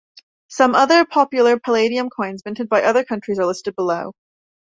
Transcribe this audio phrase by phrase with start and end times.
[0.47, 4.13] Some other popular palladium coins minted by other countries are listed below.